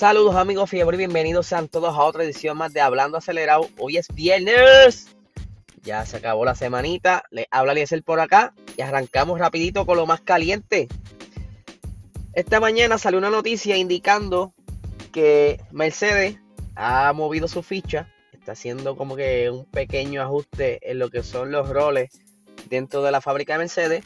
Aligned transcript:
Saludos 0.00 0.34
amigos 0.34 0.70
fiebre 0.70 0.94
y 0.94 0.96
bienvenidos 0.96 1.46
sean 1.46 1.68
todos 1.68 1.94
a 1.94 2.04
otra 2.04 2.24
edición 2.24 2.56
más 2.56 2.72
de 2.72 2.80
Hablando 2.80 3.18
Acelerado. 3.18 3.68
Hoy 3.76 3.98
es 3.98 4.08
viernes. 4.08 5.14
Ya 5.82 6.06
se 6.06 6.16
acabó 6.16 6.46
la 6.46 6.54
semanita. 6.54 7.24
Le 7.30 7.46
habla 7.50 7.72
Eliezer 7.72 8.02
por 8.02 8.18
acá 8.18 8.54
y 8.78 8.80
arrancamos 8.80 9.38
rapidito 9.38 9.84
con 9.84 9.98
lo 9.98 10.06
más 10.06 10.22
caliente. 10.22 10.88
Esta 12.32 12.60
mañana 12.60 12.96
salió 12.96 13.18
una 13.18 13.28
noticia 13.28 13.76
indicando 13.76 14.54
que 15.12 15.60
Mercedes 15.70 16.38
ha 16.76 17.12
movido 17.12 17.46
su 17.46 17.62
ficha. 17.62 18.10
Está 18.32 18.52
haciendo 18.52 18.96
como 18.96 19.16
que 19.16 19.50
un 19.50 19.66
pequeño 19.66 20.22
ajuste 20.22 20.90
en 20.90 20.98
lo 20.98 21.10
que 21.10 21.22
son 21.22 21.52
los 21.52 21.68
roles 21.68 22.08
dentro 22.70 23.02
de 23.02 23.12
la 23.12 23.20
fábrica 23.20 23.52
de 23.52 23.58
Mercedes. 23.58 24.04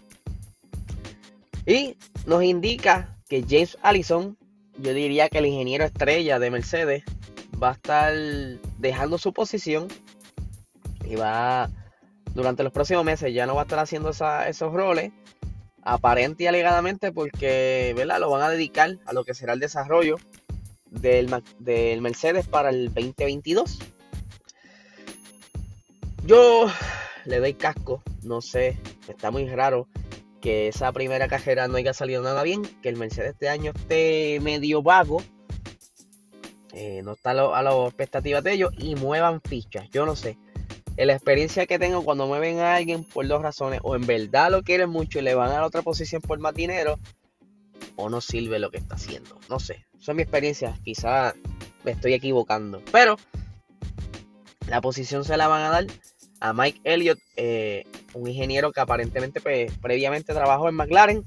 Y 1.67 1.97
nos 2.27 2.43
indica 2.43 3.17
que 3.29 3.45
James 3.49 3.79
Allison 3.81 4.37
yo 4.79 4.95
diría 4.95 5.29
que 5.29 5.39
el 5.39 5.47
ingeniero 5.47 5.85
estrella 5.85 6.39
de 6.39 6.51
Mercedes 6.51 7.05
va 7.63 7.71
a 7.71 7.73
estar 7.73 8.13
dejando 8.79 9.19
su 9.19 9.33
posición 9.33 9.89
y 11.05 11.15
va 11.15 11.71
durante 12.35 12.63
los 12.65 12.73
próximos 12.73 13.05
meses 13.05 13.33
ya 13.33 13.47
no 13.47 13.55
va 13.55 13.63
a 13.63 13.65
estar 13.65 13.79
haciendo 13.79 14.11
esos 14.11 14.73
roles 14.73 15.13
aparente 15.83 16.45
y 16.45 16.47
alegadamente 16.47 17.13
porque 17.13 17.95
¿verdad? 17.97 18.19
lo 18.19 18.31
van 18.31 18.43
a 18.43 18.51
dedicar 18.51 18.99
a 19.07 19.13
lo 19.13 19.25
que 19.25 19.35
será 19.35 19.53
el 19.53 19.61
desarrollo 19.61 20.17
del, 20.87 21.43
del 21.59 22.01
Mercedes 22.01 22.49
para 22.49 22.71
el 22.71 22.87
2022 22.87 23.79
yo 26.25 26.67
le 27.27 27.39
doy 27.39 27.55
casco 27.55 28.03
no 28.23 28.41
sé 28.41 28.79
está 29.09 29.31
muy 29.31 29.47
raro 29.47 29.87
que 30.45 30.69
esa 30.69 30.93
primera 30.93 31.27
cajera 31.27 31.69
no 31.69 31.79
haya 31.79 31.95
salido 31.95 32.23
nada 32.23 32.43
bien, 32.43 32.61
que 32.83 32.91
el 32.91 32.99
Mercedes 32.99 33.31
este 33.31 33.49
año 33.49 33.73
esté 33.75 34.41
medio 34.43 34.83
vago, 34.83 35.23
eh, 36.75 37.01
no 37.03 37.13
está 37.13 37.31
a, 37.31 37.63
las 37.63 37.75
expectativas 37.87 38.45
de 38.45 38.53
ellos 38.53 38.71
y 38.77 38.95
muevan 38.95 39.41
fichas. 39.41 39.89
Yo 39.89 40.05
no 40.05 40.15
sé. 40.15 40.37
La 40.99 41.15
experiencia 41.15 41.65
que 41.65 41.79
tengo 41.79 42.05
cuando 42.05 42.27
mueven 42.27 42.59
a 42.59 42.75
alguien 42.75 43.05
por 43.05 43.27
dos 43.27 43.41
razones, 43.41 43.81
o 43.85 43.97
en 43.97 44.05
verdad 44.05 44.51
lo 44.51 44.63
quieren 44.63 44.91
mucho 44.91 45.19
y 45.19 45.23
le 45.23 45.35
van 45.35 45.51
a 45.51 45.61
la 45.61 45.67
otra 45.67 45.81
posición 45.81 46.21
por 46.21 46.39
más 46.39 46.53
dinero, 46.53 46.99
o 47.97 48.11
no 48.11 48.21
sirve 48.21 48.59
lo 48.59 48.71
que 48.71 48.77
está 48.77 48.97
haciendo. 48.97 49.41
No 49.49 49.59
sé. 49.59 49.87
Son 49.99 50.15
mi 50.15 50.25
experiencia. 50.25 50.79
Quizá 50.85 51.35
me 51.85 51.93
estoy 51.93 52.13
equivocando. 52.13 52.83
Pero 52.93 53.17
la 54.69 54.83
posición 54.83 55.25
se 55.25 55.39
la 55.39 55.49
van 55.49 55.63
a 55.63 55.71
dar 55.71 55.87
a 56.41 56.53
Mike 56.53 56.83
Elliott, 56.85 57.19
eh, 57.37 57.87
un 58.15 58.29
ingeniero 58.29 58.73
que 58.73 58.81
aparentemente 58.81 59.41
pues, 59.41 59.73
previamente 59.79 60.33
trabajó 60.33 60.69
en 60.69 60.75
McLaren 60.75 61.25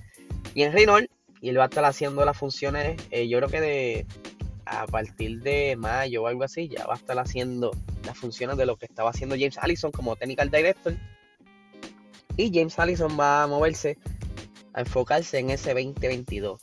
y 0.53 0.63
en 0.63 0.73
Renault, 0.73 1.09
y 1.41 1.49
él 1.49 1.59
va 1.59 1.63
a 1.63 1.67
estar 1.67 1.85
haciendo 1.85 2.25
las 2.25 2.37
funciones, 2.37 2.99
eh, 3.11 3.27
yo 3.27 3.37
creo 3.37 3.49
que 3.49 3.61
de 3.61 4.05
a 4.69 4.85
partir 4.85 5.41
de 5.41 5.75
mayo 5.77 6.23
o 6.23 6.27
algo 6.27 6.43
así, 6.43 6.67
ya 6.67 6.85
va 6.85 6.93
a 6.93 6.97
estar 6.97 7.17
haciendo 7.17 7.71
las 8.05 8.17
funciones 8.17 8.57
de 8.57 8.65
lo 8.65 8.75
que 8.75 8.85
estaba 8.85 9.09
haciendo 9.09 9.35
James 9.35 9.57
Allison 9.59 9.91
como 9.91 10.15
Technical 10.15 10.49
Director. 10.49 10.95
Y 12.35 12.51
James 12.53 12.77
Allison 12.77 13.17
va 13.19 13.43
a 13.43 13.47
moverse, 13.47 13.97
a 14.73 14.81
enfocarse 14.81 15.39
en 15.39 15.49
ese 15.49 15.73
2022. 15.73 16.61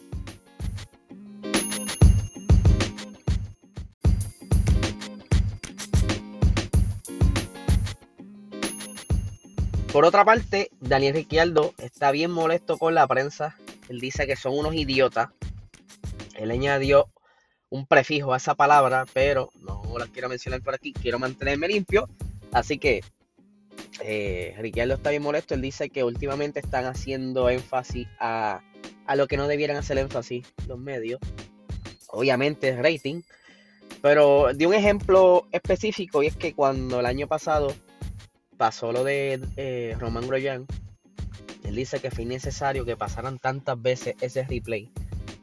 Por 9.95 10.05
otra 10.05 10.25
parte, 10.25 10.73
Daniel 10.81 11.15
Ricciardo 11.15 11.73
está 11.79 12.11
bien 12.11 12.33
molesto 12.33 12.79
con 12.79 12.97
la 12.97 13.07
prensa. 13.07 13.57
Él 13.89 14.01
dice 14.01 14.27
que 14.27 14.35
son 14.35 14.59
unos 14.59 14.75
idiotas. 14.75 15.29
Él 16.35 16.51
añadió 16.51 17.07
un 17.71 17.87
prefijo 17.87 18.35
a 18.35 18.39
esa 18.39 18.57
palabra, 18.57 19.07
pero 19.13 19.53
no 19.61 19.85
la 19.97 20.09
quiero 20.09 20.29
mencionar 20.29 20.63
por 20.63 20.75
aquí. 20.75 20.93
Quiero 20.93 21.21
mantenerme 21.21 21.69
limpio. 21.69 22.09
Así 22.51 22.77
que 22.77 23.03
eh, 24.03 24.57
está 24.75 25.11
bien 25.11 25.23
molesto. 25.23 25.55
Él 25.55 25.63
dice 25.63 25.89
que 25.91 26.03
últimamente 26.03 26.59
están 26.59 26.87
haciendo 26.87 27.49
énfasis 27.49 28.09
a, 28.19 28.63
a 29.07 29.15
lo 29.15 29.29
que 29.29 29.37
no 29.37 29.47
debieran 29.47 29.77
hacer 29.77 29.97
énfasis 29.99 30.45
los 30.67 30.81
medios. 30.81 31.21
Obviamente 32.09 32.71
es 32.71 32.79
rating. 32.79 33.23
Pero 34.03 34.53
de 34.55 34.67
un 34.67 34.75
ejemplo 34.75 35.47
específico 35.53 36.25
y 36.25 36.27
es 36.27 36.37
que 36.37 36.53
cuando 36.53 36.99
el 36.99 37.07
año 37.07 37.29
pasado 37.29 37.73
pasó 38.57 38.93
lo 38.93 39.05
de 39.05 39.41
eh, 39.57 39.97
Roman 39.99 40.27
Grosjean, 40.27 40.67
él 41.65 41.75
dice 41.75 42.01
que 42.01 42.11
fue 42.11 42.25
innecesario 42.25 42.85
que 42.85 42.97
pasaran 42.97 43.39
tantas 43.39 43.81
veces 43.81 44.15
ese 44.21 44.45
replay 44.45 44.91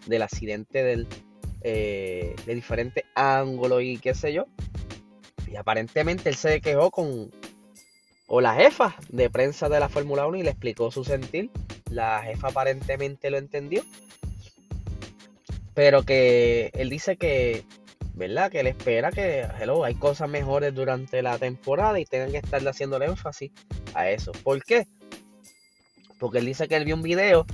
del 0.05 0.21
accidente 0.21 0.83
del, 0.83 1.07
eh, 1.61 2.35
de 2.45 2.55
diferentes 2.55 3.03
ángulos 3.15 3.81
y 3.83 3.97
qué 3.97 4.13
sé 4.13 4.33
yo. 4.33 4.45
Y 5.47 5.55
aparentemente 5.55 6.29
él 6.29 6.35
se 6.35 6.61
quejó 6.61 6.91
con 6.91 7.31
o 8.27 8.39
la 8.39 8.55
jefa 8.55 8.95
de 9.09 9.29
prensa 9.29 9.67
de 9.67 9.79
la 9.79 9.89
Fórmula 9.89 10.25
1 10.25 10.37
y 10.37 10.43
le 10.43 10.51
explicó 10.51 10.89
su 10.89 11.03
sentir. 11.03 11.49
La 11.89 12.21
jefa 12.23 12.47
aparentemente 12.47 13.29
lo 13.29 13.37
entendió. 13.37 13.83
Pero 15.73 16.03
que 16.03 16.71
él 16.73 16.89
dice 16.89 17.17
que 17.17 17.65
¿verdad? 18.13 18.51
Que 18.51 18.59
él 18.59 18.67
espera 18.67 19.11
que, 19.11 19.47
hello, 19.59 19.83
hay 19.83 19.95
cosas 19.95 20.29
mejores 20.29 20.73
durante 20.73 21.21
la 21.21 21.37
temporada 21.37 21.99
y 21.99 22.05
tengan 22.05 22.31
que 22.31 22.37
estarle 22.37 22.69
haciendo 22.69 22.97
el 22.97 23.03
énfasis 23.03 23.51
a 23.93 24.09
eso. 24.09 24.31
¿Por 24.43 24.63
qué? 24.63 24.87
Porque 26.19 26.39
él 26.39 26.45
dice 26.45 26.67
que 26.67 26.75
él 26.75 26.85
vio 26.85 26.95
un 26.95 27.01
video 27.01 27.45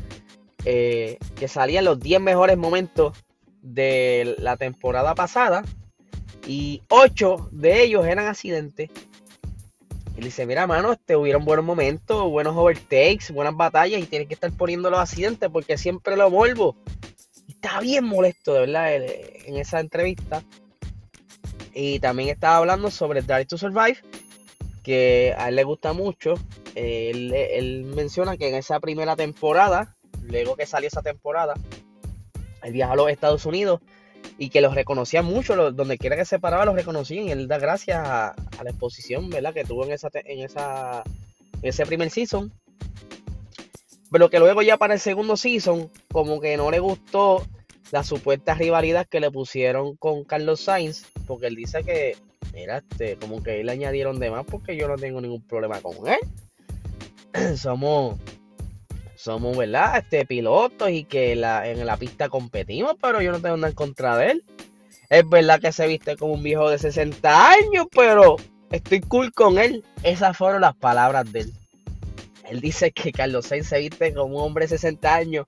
eh, 0.66 1.18
que 1.36 1.48
salían 1.48 1.86
los 1.86 2.00
10 2.00 2.20
mejores 2.22 2.58
momentos 2.58 3.18
de 3.62 4.36
la 4.40 4.58
temporada 4.58 5.16
pasada 5.16 5.64
y 6.46 6.82
8 6.90 7.50
de 7.52 7.84
ellos 7.84 8.06
eran 8.06 8.28
accidentes. 8.28 8.90
Él 10.18 10.24
dice, 10.24 10.48
mira, 10.48 10.66
mano, 10.66 10.94
este, 10.94 11.16
hubieron 11.16 11.46
buenos 11.46 11.64
momentos, 11.64 12.28
buenos 12.30 12.58
overtakes, 12.58 13.32
buenas 13.32 13.56
batallas 13.56 14.02
y 14.02 14.08
tienes 14.08 14.28
que 14.28 14.34
estar 14.34 14.52
poniendo 14.52 14.90
los 14.90 15.00
accidentes 15.00 15.48
porque 15.52 15.78
siempre 15.78 16.18
lo 16.18 16.30
vuelvo 16.32 16.76
estaba 17.58 17.82
bien 17.82 18.06
molesto, 18.06 18.54
de 18.54 18.60
verdad, 18.62 18.94
en 18.94 19.58
esa 19.58 19.80
entrevista. 19.80 20.44
Y 21.74 22.00
también 22.00 22.30
estaba 22.30 22.58
hablando 22.58 22.90
sobre 22.90 23.22
Drive 23.22 23.46
to 23.46 23.58
Survive, 23.58 23.98
que 24.84 25.34
a 25.38 25.50
él 25.50 25.56
le 25.56 25.64
gusta 25.64 25.94
mucho. 25.94 26.36
Él, 26.76 27.84
menciona 27.96 28.38
que 28.38 28.50
en 28.50 28.56
esa 28.56 28.80
primera 28.80 29.16
temporada, 29.16 29.96
luego 30.24 30.56
que 30.56 30.66
salió 30.66 30.88
esa 30.88 31.02
temporada, 31.02 31.56
él 32.64 32.74
viajó 32.74 32.94
a 32.94 32.96
los 32.96 33.10
Estados 33.10 33.46
Unidos 33.46 33.82
y 34.38 34.50
que 34.50 34.62
los 34.62 34.76
reconocía 34.76 35.22
mucho, 35.24 35.72
donde 35.72 35.98
quiera 35.98 36.16
que 36.16 36.26
se 36.26 36.40
paraba 36.40 36.66
los 36.66 36.76
reconocían 36.76 37.26
y 37.26 37.32
él 37.32 37.48
da 37.48 37.58
gracias 37.58 37.98
a, 37.98 38.36
la 38.64 38.70
exposición 38.70 39.30
¿verdad? 39.30 39.54
que 39.54 39.64
tuvo 39.64 39.86
en, 39.86 39.92
esa, 39.92 40.10
en, 40.14 40.40
esa, 40.42 41.04
en 41.62 41.70
ese 41.70 41.86
primer 41.86 42.10
season 42.10 42.52
pero 44.12 44.30
que 44.30 44.40
luego 44.40 44.62
ya 44.62 44.78
para 44.78 44.94
el 44.94 45.00
segundo 45.00 45.38
season, 45.38 45.90
como 46.12 46.40
que 46.40 46.58
no 46.58 46.72
le 46.72 46.80
gustó 46.80 47.46
la 47.92 48.04
supuesta 48.04 48.54
rivalidad 48.54 49.08
que 49.08 49.20
le 49.20 49.32
pusieron 49.32 49.96
con 49.96 50.24
Carlos 50.24 50.62
Sainz, 50.62 51.06
porque 51.26 51.48
él 51.48 51.56
dice 51.56 51.84
que, 51.84 52.18
mira, 52.54 52.78
este, 52.78 53.18
como 53.18 53.42
que 53.42 53.64
le 53.64 53.72
añadieron 53.72 54.20
de 54.20 54.32
más 54.32 54.46
porque 54.46 54.76
yo 54.76 54.88
no 54.88 54.96
tengo 54.96 55.22
ningún 55.22 55.42
problema 55.42 55.80
con 55.82 55.96
él. 56.08 56.20
somos, 57.58 58.18
somos, 59.16 59.58
¿verdad? 59.58 59.98
Este, 59.98 60.26
pilotos 60.26 60.90
y 60.90 61.04
que 61.04 61.36
la, 61.36 61.68
en 61.68 61.86
la 61.86 61.98
pista 61.98 62.30
competimos, 62.30 62.96
pero 63.02 63.22
yo 63.22 63.32
no 63.32 63.42
tengo 63.42 63.58
nada 63.58 63.70
en 63.70 63.76
contra 63.76 64.18
de 64.18 64.32
él. 64.32 64.44
Es 65.10 65.28
verdad 65.28 65.62
que 65.62 65.72
se 65.72 65.88
viste 65.88 66.18
como 66.18 66.34
un 66.34 66.44
viejo 66.44 66.70
de 66.70 66.78
60 66.78 67.50
años, 67.52 67.88
pero 67.92 68.36
estoy 68.72 69.00
cool 69.02 69.32
con 69.32 69.58
él. 69.58 69.84
Esas 70.04 70.36
fueron 70.36 70.62
las 70.62 70.76
palabras 70.76 71.32
de 71.32 71.42
él. 71.42 71.54
Él 72.50 72.62
dice 72.62 72.92
que 72.92 73.12
Carlos 73.12 73.48
Sainz 73.48 73.68
se 73.68 73.80
viste 73.80 74.14
como 74.14 74.38
un 74.38 74.44
hombre 74.44 74.66
de 74.66 74.70
60 74.70 75.14
años. 75.14 75.48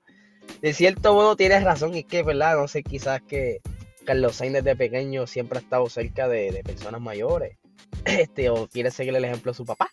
De 0.62 0.74
cierto 0.74 1.14
modo 1.14 1.36
tienes 1.36 1.64
razón, 1.64 1.96
y 1.96 2.04
que, 2.04 2.24
¿verdad? 2.24 2.58
No 2.58 2.68
sé, 2.68 2.84
quizás 2.84 3.22
que 3.22 3.62
Carlos 4.06 4.36
Sainz 4.36 4.56
desde 4.56 4.76
pequeño 4.76 5.28
siempre 5.28 5.60
ha 5.60 5.62
estado 5.62 5.90
cerca 5.90 6.28
de, 6.28 6.62
personas 6.66 7.02
mayores. 7.02 7.58
Este, 8.06 8.50
o 8.50 8.68
quiere 8.68 8.92
seguir 8.92 9.16
el 9.16 9.26
ejemplo 9.26 9.52
de 9.52 9.58
su 9.58 9.66
papá. 9.66 9.90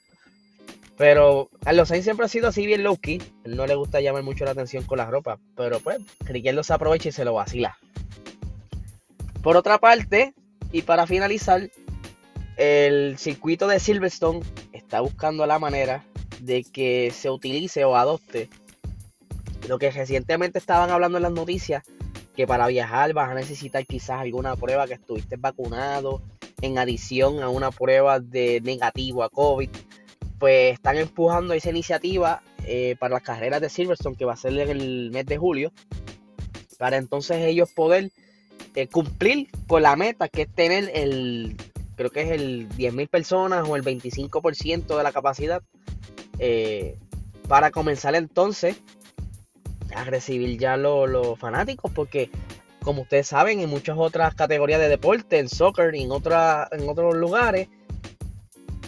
Pero 0.96 1.50
Carlos 1.62 1.88
Sainz 1.88 2.04
siempre 2.04 2.26
ha 2.26 2.28
sido 2.28 2.48
así 2.48 2.66
bien 2.66 2.82
low 2.82 2.98
Él 3.04 3.56
no 3.56 3.66
le 3.66 3.74
gusta 3.74 4.00
llamar 4.00 4.22
mucho 4.22 4.44
la 4.44 4.52
atención 4.52 4.84
con 4.84 4.98
la 4.98 5.06
ropa. 5.06 5.38
Pero 5.56 5.80
pues, 5.80 5.98
Riquelme 6.20 6.64
se 6.64 6.72
aprovecha 6.72 7.08
y 7.08 7.12
se 7.12 7.24
lo 7.24 7.34
vacila. 7.34 7.76
Por 9.42 9.56
otra 9.56 9.78
parte, 9.78 10.34
y 10.72 10.82
para 10.82 11.06
finalizar, 11.06 11.70
el 12.56 13.18
circuito 13.18 13.68
de 13.68 13.78
Silverstone 13.78 14.40
está 14.72 15.00
buscando 15.00 15.46
la 15.46 15.58
manera 15.58 16.04
de 16.40 16.64
que 16.64 17.12
se 17.14 17.30
utilice 17.30 17.84
o 17.84 17.96
adopte. 17.96 18.48
Lo 19.68 19.78
que 19.78 19.90
recientemente 19.90 20.58
estaban 20.58 20.90
hablando 20.90 21.18
en 21.18 21.22
las 21.22 21.32
noticias, 21.32 21.82
que 22.36 22.46
para 22.46 22.66
viajar 22.66 23.12
vas 23.14 23.30
a 23.30 23.34
necesitar 23.34 23.84
quizás 23.86 24.20
alguna 24.20 24.56
prueba 24.56 24.86
que 24.86 24.94
estuviste 24.94 25.36
vacunado, 25.36 26.22
en 26.62 26.78
adición 26.78 27.42
a 27.42 27.48
una 27.48 27.70
prueba 27.70 28.20
de 28.20 28.60
negativo 28.62 29.22
a 29.22 29.28
COVID, 29.28 29.70
pues 30.38 30.74
están 30.74 30.98
empujando 30.98 31.54
esa 31.54 31.70
iniciativa 31.70 32.42
eh, 32.64 32.96
para 32.98 33.14
las 33.14 33.22
carreras 33.22 33.60
de 33.60 33.68
Silverstone 33.68 34.16
que 34.16 34.24
va 34.24 34.34
a 34.34 34.36
ser 34.36 34.58
en 34.58 34.70
el 34.70 35.10
mes 35.10 35.26
de 35.26 35.38
julio, 35.38 35.72
para 36.78 36.96
entonces 36.96 37.38
ellos 37.38 37.70
poder 37.72 38.10
eh, 38.74 38.88
cumplir 38.88 39.48
con 39.66 39.82
la 39.82 39.96
meta 39.96 40.28
que 40.28 40.42
es 40.42 40.54
tener 40.54 40.90
el, 40.94 41.56
creo 41.96 42.10
que 42.10 42.22
es 42.22 42.30
el 42.30 42.68
10.000 42.70 43.08
personas 43.08 43.68
o 43.68 43.76
el 43.76 43.82
25% 43.82 44.96
de 44.96 45.02
la 45.02 45.12
capacidad 45.12 45.62
eh, 46.38 46.98
para 47.48 47.70
comenzar 47.70 48.14
entonces 48.14 48.76
a 49.94 50.04
recibir 50.04 50.58
ya 50.58 50.76
los 50.76 51.38
fanáticos 51.38 51.90
porque 51.92 52.30
como 52.82 53.02
ustedes 53.02 53.26
saben 53.26 53.60
en 53.60 53.68
muchas 53.68 53.96
otras 53.98 54.34
categorías 54.34 54.80
de 54.80 54.88
deporte, 54.88 55.38
en 55.38 55.48
soccer 55.48 55.94
y 55.94 56.02
en, 56.02 56.10
en 56.12 56.88
otros 56.88 57.14
lugares, 57.16 57.68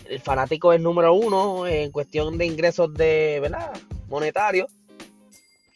el 0.08 0.20
fanático 0.20 0.72
es 0.72 0.80
número 0.80 1.14
uno 1.14 1.66
en 1.66 1.90
cuestión 1.90 2.38
de 2.38 2.46
ingresos 2.46 2.94
de, 2.94 3.38
¿verdad? 3.42 3.72
monetarios. 4.08 4.70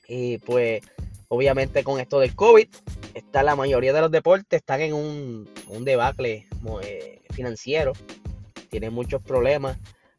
Y 0.08 0.38
pues 0.38 0.82
obviamente 1.28 1.82
con 1.84 2.00
esto 2.00 2.20
del 2.20 2.34
COVID, 2.34 2.68
está 3.14 3.42
la 3.42 3.56
mayoría 3.56 3.92
de 3.92 4.02
los 4.02 4.10
deportes 4.10 4.58
están 4.58 4.80
en 4.80 4.94
un, 4.94 5.48
un 5.68 5.84
debacle 5.84 6.46
eh, 6.82 7.22
financiero. 7.30 7.92
Tienen 8.70 8.92
muchos 8.92 9.22
problemas 9.22 9.78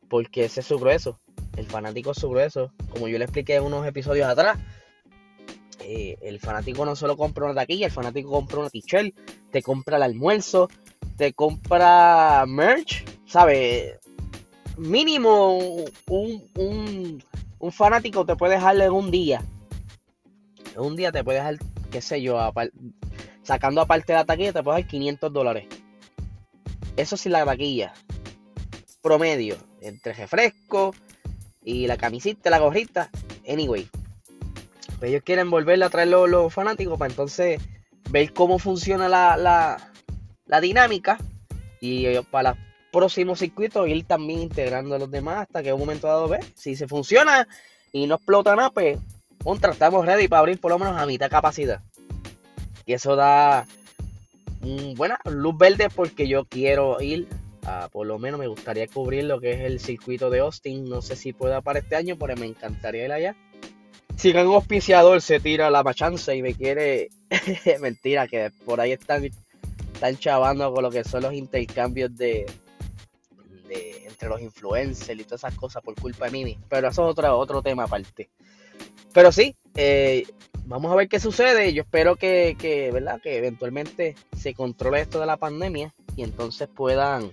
porque 0.09 0.45
ese 0.45 0.59
es 0.59 0.67
su 0.67 0.77
grueso. 0.77 1.19
El 1.57 1.65
fanático 1.67 2.11
es 2.11 2.17
su 2.17 2.29
grueso. 2.29 2.71
Como 2.91 3.07
yo 3.07 3.17
le 3.17 3.25
expliqué 3.25 3.59
unos 3.59 3.85
episodios 3.85 4.27
atrás, 4.27 4.57
eh, 5.79 6.17
el 6.21 6.39
fanático 6.39 6.85
no 6.85 6.95
solo 6.95 7.17
compra 7.17 7.45
una 7.45 7.55
taquilla, 7.55 7.87
el 7.87 7.91
fanático 7.91 8.31
compra 8.31 8.59
una 8.59 8.69
t-shirt, 8.69 9.15
te 9.51 9.61
compra 9.61 9.97
el 9.97 10.03
almuerzo, 10.03 10.69
te 11.17 11.33
compra 11.33 12.45
merch, 12.47 13.05
¿sabes? 13.25 13.99
Mínimo 14.77 15.57
un, 16.07 16.49
un, 17.59 17.71
fanático 17.71 18.25
te 18.25 18.35
puede 18.35 18.55
dejarle 18.55 18.85
en 18.85 18.91
un 18.91 19.11
día. 19.11 19.43
En 20.75 20.81
un 20.81 20.95
día 20.95 21.11
te 21.11 21.23
puede 21.23 21.39
dejar, 21.39 21.57
qué 21.91 22.01
sé 22.01 22.21
yo, 22.21 22.39
sacando 23.43 23.81
aparte 23.81 24.13
la 24.13 24.25
taquilla, 24.25 24.53
te 24.53 24.63
puede 24.63 24.77
dejar 24.77 24.89
500 24.89 25.33
dólares. 25.33 25.67
Eso 26.95 27.17
sí, 27.17 27.29
la 27.29 27.45
taquilla. 27.45 27.93
Promedio. 29.01 29.57
Entre 29.81 30.13
refresco 30.13 30.93
y 31.63 31.87
la 31.87 31.97
camisita, 31.97 32.49
la 32.49 32.59
gorrita. 32.59 33.09
Anyway. 33.47 33.89
Pues 34.99 35.11
ellos 35.11 35.23
quieren 35.23 35.49
volverle 35.49 35.85
a 35.85 35.89
traer 35.89 36.09
los, 36.09 36.53
fanáticos 36.53 36.97
para 36.97 37.11
entonces 37.11 37.61
ver 38.09 38.33
cómo 38.33 38.59
funciona 38.59 39.09
la, 39.09 39.37
la, 40.45 40.61
dinámica. 40.61 41.17
Y 41.81 42.17
para 42.31 42.51
los 42.51 42.59
próximos 42.91 43.39
circuitos 43.39 43.87
ir 43.89 44.05
también 44.05 44.41
integrando 44.41 44.95
a 44.95 44.99
los 44.99 45.11
demás 45.11 45.39
hasta 45.39 45.61
que 45.61 45.73
un 45.73 45.79
momento 45.79 46.07
dado 46.07 46.27
ve. 46.29 46.39
Si 46.55 46.75
se 46.75 46.87
funciona 46.87 47.47
y 47.91 48.07
no 48.07 48.15
explota 48.15 48.55
nada, 48.55 48.69
pues 48.69 48.97
contra, 49.43 49.71
estamos 49.71 50.05
ready 50.05 50.27
para 50.27 50.39
abrir 50.39 50.59
por 50.59 50.71
lo 50.71 50.79
menos 50.79 50.97
a 50.97 51.05
mitad 51.05 51.29
capacidad. 51.29 51.81
Y 52.85 52.93
eso 52.93 53.15
da 53.15 53.65
buena 54.95 55.19
luz 55.25 55.57
verde 55.57 55.89
porque 55.93 56.27
yo 56.27 56.45
quiero 56.45 57.01
ir 57.01 57.27
a, 57.65 57.89
por 57.89 58.07
lo 58.07 58.19
menos 58.19 58.39
me 58.39 58.47
gustaría 58.47 58.87
cubrir 58.87 59.25
lo 59.25 59.39
que 59.39 59.51
es 59.51 59.61
el 59.61 59.79
circuito 59.79 60.29
de 60.29 60.39
Austin. 60.39 60.85
No 60.85 61.01
sé 61.01 61.15
si 61.15 61.33
pueda 61.33 61.61
para 61.61 61.79
este 61.79 61.95
año, 61.95 62.17
pero 62.17 62.35
me 62.35 62.45
encantaría 62.45 63.05
ir 63.05 63.11
allá. 63.11 63.35
Si 64.15 64.29
un 64.29 64.37
auspiciador 64.37 65.21
se 65.21 65.39
tira 65.39 65.69
la 65.69 65.83
machanza 65.83 66.33
y 66.33 66.41
me 66.41 66.53
quiere, 66.53 67.09
mentira, 67.81 68.27
que 68.27 68.51
por 68.65 68.79
ahí 68.79 68.91
están, 68.91 69.25
están 69.25 70.17
chavando 70.17 70.71
con 70.73 70.83
lo 70.83 70.91
que 70.91 71.03
son 71.03 71.23
los 71.23 71.33
intercambios 71.33 72.15
de, 72.15 72.45
entre 74.05 74.29
los 74.29 74.41
influencers 74.41 75.19
y 75.19 75.23
todas 75.23 75.41
esas 75.41 75.55
cosas 75.55 75.81
por 75.81 75.95
culpa 75.95 76.25
de 76.25 76.31
Mimi. 76.31 76.57
Pero 76.69 76.89
eso 76.89 77.03
es 77.03 77.11
otro, 77.11 77.37
otro 77.37 77.61
tema 77.61 77.83
aparte. 77.83 78.29
Pero 79.13 79.31
sí, 79.31 79.55
eh, 79.75 80.25
vamos 80.65 80.91
a 80.91 80.95
ver 80.95 81.07
qué 81.07 81.19
sucede. 81.19 81.73
Yo 81.73 81.83
espero 81.83 82.15
que, 82.15 82.55
¿verdad? 82.93 83.19
que 83.21 83.37
eventualmente 83.37 84.15
se 84.37 84.53
controle 84.53 85.01
esto 85.01 85.19
de 85.19 85.25
la 85.25 85.37
pandemia 85.37 85.93
y 86.15 86.23
entonces 86.23 86.67
puedan 86.67 87.31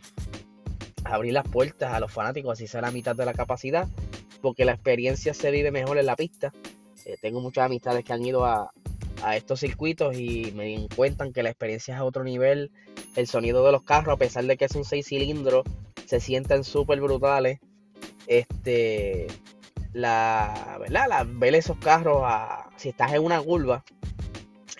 abrir 1.05 1.32
las 1.32 1.47
puertas 1.49 1.93
a 1.93 2.00
los 2.00 2.12
fanáticos, 2.12 2.53
así 2.53 2.67
sea 2.67 2.82
la 2.82 2.91
mitad 2.91 3.17
de 3.17 3.25
la 3.25 3.32
capacidad, 3.32 3.88
porque 4.41 4.65
la 4.65 4.73
experiencia 4.73 5.35
se 5.35 5.50
vive 5.50 5.71
mejor 5.71 5.99
en 5.99 6.06
la 6.06 6.17
pista. 6.17 6.53
Eh, 7.05 7.17
tengo 7.21 7.41
muchas 7.41 7.67
amistades 7.67 8.05
que 8.05 8.12
han 8.12 8.25
ido 8.25 8.44
a, 8.44 8.73
estos 9.35 9.61
circuitos 9.61 10.17
y 10.17 10.50
me 10.56 10.88
cuentan 10.97 11.35
que 11.35 11.43
la 11.43 11.50
experiencia 11.50 11.93
es 11.93 12.00
a 12.00 12.05
otro 12.05 12.25
nivel. 12.25 12.71
El 13.17 13.27
sonido 13.27 13.67
de 13.67 13.73
los 13.73 13.82
carros, 13.82 14.15
a 14.15 14.17
pesar 14.17 14.44
de 14.44 14.56
que 14.56 14.67
un 14.75 14.85
6 14.85 15.06
cilindros, 15.06 15.65
se 16.06 16.21
sienten 16.21 16.65
súper 16.65 17.03
brutales. 17.03 17.59
Este, 18.27 19.27
la, 19.93 20.79
¿verdad? 20.81 21.06
La, 21.06 21.25
ver 21.25 21.55
esos 21.55 21.77
carros, 21.77 22.23
si 22.77 22.88
estás 22.88 23.12
en 23.12 23.23
una 23.23 23.43
curva, 23.43 23.85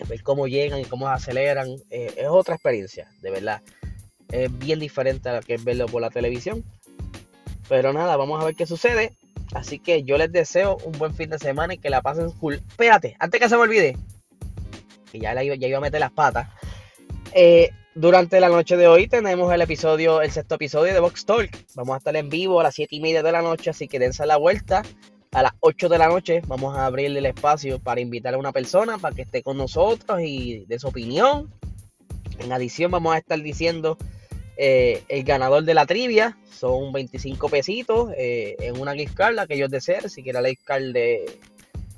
ver 0.07 0.23
cómo 0.23 0.47
llegan 0.47 0.79
y 0.79 0.85
cómo 0.85 1.07
aceleran, 1.07 1.69
eh, 1.89 2.13
es 2.17 2.27
otra 2.27 2.55
experiencia, 2.55 3.11
de 3.21 3.31
verdad. 3.31 3.61
Es 4.31 4.57
bien 4.57 4.79
diferente 4.79 5.29
a 5.29 5.33
la 5.33 5.41
que 5.41 5.55
es 5.55 5.63
verlo 5.63 5.85
por 5.87 6.01
la 6.01 6.09
televisión. 6.09 6.63
Pero 7.67 7.93
nada, 7.93 8.17
vamos 8.17 8.41
a 8.41 8.45
ver 8.45 8.55
qué 8.55 8.65
sucede. 8.65 9.13
Así 9.53 9.79
que 9.79 10.03
yo 10.03 10.17
les 10.17 10.31
deseo 10.31 10.77
un 10.85 10.93
buen 10.93 11.13
fin 11.13 11.29
de 11.29 11.39
semana 11.39 11.73
y 11.73 11.77
que 11.77 11.89
la 11.89 12.01
pasen 12.01 12.31
cool. 12.31 12.55
Espérate, 12.55 13.15
antes 13.19 13.39
que 13.39 13.49
se 13.49 13.55
me 13.55 13.63
olvide, 13.63 13.97
que 15.11 15.19
ya, 15.19 15.33
la, 15.33 15.43
iba 15.43 15.77
a 15.77 15.81
meter 15.81 15.99
las 15.99 16.11
patas. 16.11 16.47
Eh, 17.33 17.69
durante 17.93 18.39
la 18.39 18.47
noche 18.47 18.77
de 18.77 18.87
hoy 18.87 19.07
tenemos 19.07 19.53
el 19.53 19.61
episodio, 19.61 20.21
el 20.21 20.31
sexto 20.31 20.55
episodio 20.55 20.93
de 20.93 21.01
Box 21.01 21.25
Talk. 21.25 21.49
Vamos 21.75 21.95
a 21.95 21.97
estar 21.97 22.15
en 22.15 22.29
vivo 22.29 22.61
a 22.61 22.63
las 22.63 22.75
7 22.75 22.95
y 22.95 23.01
media 23.01 23.21
de 23.21 23.31
la 23.31 23.41
noche, 23.41 23.69
así 23.69 23.89
que 23.89 23.99
dense 23.99 24.25
la 24.25 24.37
vuelta. 24.37 24.83
A 25.33 25.43
las 25.43 25.51
8 25.59 25.89
de 25.89 25.97
la 25.97 26.07
noche 26.07 26.41
vamos 26.47 26.77
a 26.77 26.85
abrirle 26.85 27.19
el 27.19 27.25
espacio 27.25 27.79
para 27.79 27.99
invitar 27.99 28.33
a 28.33 28.37
una 28.37 28.53
persona 28.53 28.97
para 28.97 29.15
que 29.15 29.23
esté 29.23 29.43
con 29.43 29.57
nosotros 29.57 30.21
y 30.21 30.65
de 30.65 30.79
su 30.79 30.87
opinión. 30.87 31.53
En 32.39 32.53
adición 32.53 32.91
vamos 32.91 33.13
a 33.13 33.17
estar 33.17 33.41
diciendo 33.41 33.97
eh, 34.63 35.03
el 35.07 35.23
ganador 35.23 35.63
de 35.63 35.73
la 35.73 35.87
trivia. 35.87 36.37
Son 36.51 36.93
25 36.93 37.49
pesitos 37.49 38.11
eh, 38.15 38.55
en 38.59 38.79
una 38.79 38.93
gift 38.93 39.17
la 39.33 39.47
que 39.47 39.55
ellos 39.55 39.71
deseen. 39.71 40.07
Si 40.07 40.21
quieren 40.21 40.43
la 40.43 40.49
gift 40.49 40.69
de, 40.69 40.93
de 40.93 41.39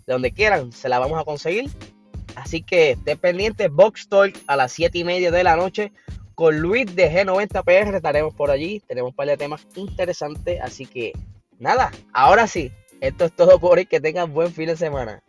donde 0.07 0.31
quieran, 0.31 0.71
se 0.71 0.87
la 0.87 0.97
vamos 0.97 1.19
a 1.19 1.25
conseguir. 1.25 1.69
Así 2.35 2.63
que 2.63 2.91
estén 2.91 3.17
pendientes, 3.17 3.69
Box 3.69 4.07
Talk 4.07 4.33
a 4.47 4.55
las 4.55 4.71
7 4.71 4.97
y 4.97 5.03
media 5.03 5.29
de 5.29 5.43
la 5.43 5.57
noche 5.57 5.91
con 6.35 6.57
Luis 6.59 6.85
de 6.95 7.11
G90PR. 7.11 7.95
Estaremos 7.95 8.33
por 8.33 8.49
allí, 8.49 8.79
tenemos 8.87 9.09
un 9.09 9.15
par 9.17 9.27
de 9.27 9.35
temas 9.35 9.67
interesantes. 9.75 10.61
Así 10.61 10.85
que 10.85 11.11
nada, 11.59 11.91
ahora 12.13 12.47
sí, 12.47 12.71
esto 13.01 13.25
es 13.25 13.35
todo 13.35 13.59
por 13.59 13.77
hoy. 13.77 13.85
Que 13.85 13.99
tengan 13.99 14.33
buen 14.33 14.53
fin 14.53 14.67
de 14.67 14.77
semana. 14.77 15.21